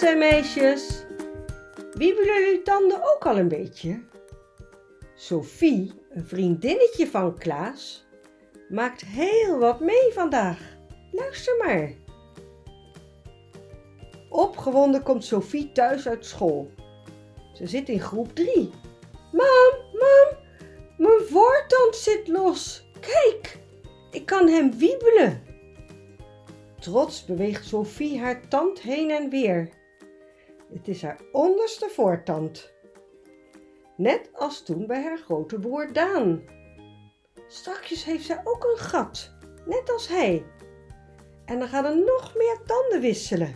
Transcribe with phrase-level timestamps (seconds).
[0.00, 1.04] jongens en meisjes.
[1.94, 4.02] Wiebelen jullie tanden ook al een beetje?
[5.14, 8.06] Sophie, een vriendinnetje van Klaas,
[8.68, 10.58] maakt heel wat mee vandaag.
[11.12, 11.92] Luister maar.
[14.28, 16.70] Opgewonden komt Sophie thuis uit school.
[17.54, 18.70] Ze zit in groep 3.
[19.32, 20.38] Mam, mam,
[20.96, 22.90] mijn voortand zit los.
[23.00, 23.58] Kijk,
[24.10, 25.42] ik kan hem wiebelen.
[26.80, 29.76] Trots beweegt Sophie haar tand heen en weer.
[30.72, 32.72] Het is haar onderste voortand.
[33.96, 36.42] Net als toen bij haar grote broer Daan.
[37.48, 39.34] Strakjes heeft zij ook een gat,
[39.66, 40.44] net als hij.
[41.44, 43.54] En dan gaan er nog meer tanden wisselen.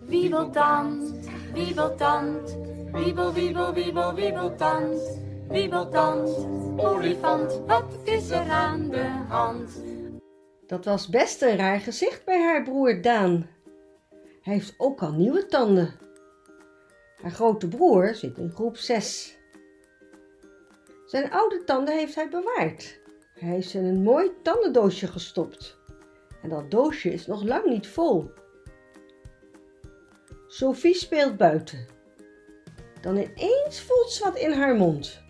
[0.00, 2.56] Wiebeltand, wiebeltand,
[2.92, 5.26] wiebel, wiebel, wiebel, wiebeltand.
[5.48, 6.28] Wiebeltand,
[6.76, 9.82] olifant, wat is er aan de hand?
[10.66, 13.46] Dat was best een raar gezicht bij haar broer Daan.
[14.42, 16.07] Hij heeft ook al nieuwe tanden.
[17.22, 19.38] Haar grote broer zit in groep 6.
[21.06, 23.00] Zijn oude tanden heeft hij bewaard.
[23.34, 25.78] Hij heeft ze in een mooi tandendoosje gestopt.
[26.42, 28.30] En dat doosje is nog lang niet vol.
[30.46, 31.86] Sophie speelt buiten.
[33.00, 35.22] Dan ineens voelt ze wat in haar mond.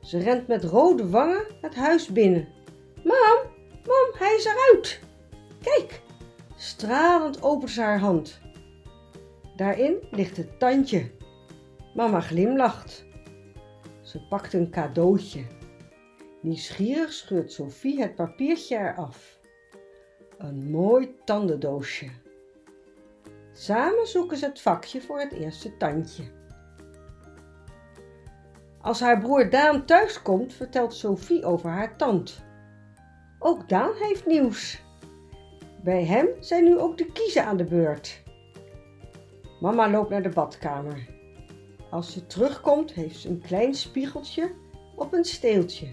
[0.00, 2.48] Ze rent met rode wangen het huis binnen.
[3.04, 3.38] Mam,
[3.84, 5.00] mam, hij is eruit.
[5.62, 6.00] Kijk,
[6.56, 8.40] stralend opent ze haar hand.
[9.60, 11.10] Daarin ligt het tandje.
[11.94, 13.04] Mama glimlacht.
[14.02, 15.44] Ze pakt een cadeautje.
[16.40, 19.40] Nieuwsgierig scheurt Sophie het papiertje eraf.
[20.38, 22.10] Een mooi tandendoosje.
[23.52, 26.24] Samen zoeken ze het vakje voor het eerste tandje.
[28.80, 32.44] Als haar broer Daan thuiskomt, vertelt Sophie over haar tand.
[33.38, 34.82] Ook Daan heeft nieuws.
[35.82, 38.28] Bij hem zijn nu ook de kiezen aan de beurt.
[39.60, 41.08] Mama loopt naar de badkamer.
[41.90, 44.52] Als ze terugkomt, heeft ze een klein spiegeltje
[44.96, 45.86] op een steeltje.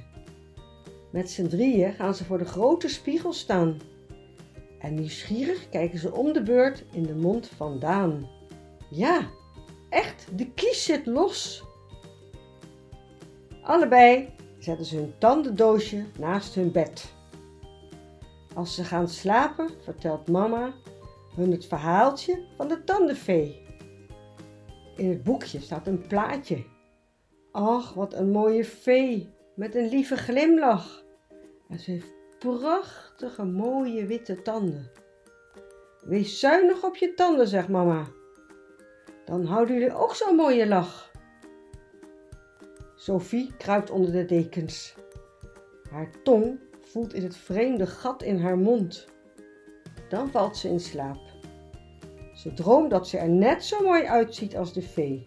[1.12, 3.78] Met z'n drieën gaan ze voor de grote spiegel staan.
[4.80, 8.30] En nieuwsgierig kijken ze om de beurt in de mond van Daan.
[8.90, 9.30] Ja,
[9.90, 11.64] echt, de kies zit los.
[13.62, 14.30] Allebei
[14.60, 17.14] zetten ze hun tandendoosje naast hun bed.
[18.54, 20.74] Als ze gaan slapen, vertelt mama
[21.38, 23.62] hun het verhaaltje van de tandenvee.
[24.96, 26.66] In het boekje staat een plaatje.
[27.52, 31.04] Ach, wat een mooie vee met een lieve glimlach.
[31.70, 34.92] En ze heeft prachtige mooie witte tanden.
[36.02, 38.08] Wees zuinig op je tanden, zegt mama.
[39.26, 41.12] Dan houden jullie ook zo'n mooie lach.
[42.96, 44.96] Sophie kruipt onder de dekens.
[45.90, 49.08] Haar tong voelt in het vreemde gat in haar mond.
[50.10, 51.20] Dan valt ze in slaap.
[52.34, 55.24] Ze droomt dat ze er net zo mooi uitziet als de vee.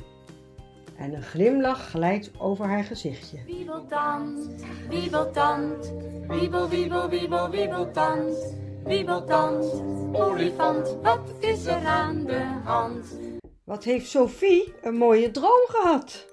[0.96, 3.38] En een glimlach glijdt over haar gezichtje.
[3.46, 4.54] Wiebeltand,
[4.88, 5.92] wiebeltand,
[6.28, 8.58] wiebel, wiebel, wiebel, wiebeltand.
[8.84, 9.64] Wiebeltand,
[10.12, 13.18] olifant, wat is er aan de hand?
[13.64, 16.26] Wat heeft Sophie een mooie droom gehad?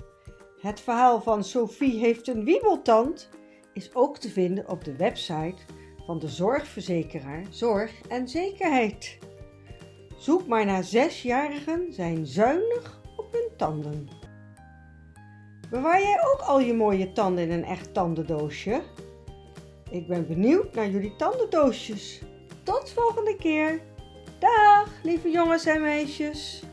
[0.62, 3.30] Het verhaal van Sophie heeft een wiebeltand
[3.74, 5.56] is ook te vinden op de website
[6.07, 9.18] van de zorgverzekeraar Zorg en Zekerheid.
[10.18, 14.07] Zoek maar naar zesjarigen zijn zuinig op hun tanden.
[15.69, 18.81] Bewaar jij ook al je mooie tanden in een echt tandendoosje?
[19.90, 22.22] Ik ben benieuwd naar jullie tandendoosjes.
[22.63, 23.81] Tot volgende keer.
[24.39, 26.63] Dag, lieve jongens en meisjes.